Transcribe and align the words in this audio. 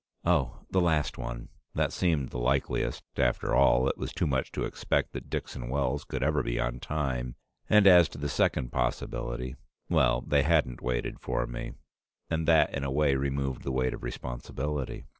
"Oh 0.25 0.61
the 0.71 0.81
last 0.81 1.19
one." 1.19 1.49
That 1.75 1.93
seemed 1.93 2.29
the 2.31 2.39
likeliest. 2.39 3.03
After 3.17 3.53
all, 3.53 3.87
it 3.87 3.99
was 3.99 4.11
too 4.11 4.25
much 4.25 4.51
to 4.53 4.63
expect 4.63 5.13
that 5.13 5.29
Dixon 5.29 5.69
Wells 5.69 6.05
could 6.05 6.23
ever 6.23 6.41
be 6.41 6.59
on 6.59 6.79
time, 6.79 7.35
and 7.69 7.85
as 7.85 8.09
to 8.09 8.17
the 8.17 8.27
second 8.27 8.71
possibility 8.71 9.57
well, 9.91 10.21
they 10.21 10.41
hadn't 10.41 10.81
waited 10.81 11.19
for 11.19 11.45
me, 11.45 11.73
and 12.31 12.47
that 12.47 12.73
in 12.73 12.83
a 12.83 12.89
way 12.89 13.13
removed 13.15 13.61
the 13.61 13.71
weight 13.71 13.93
of 13.93 14.01
responsibility. 14.01 15.05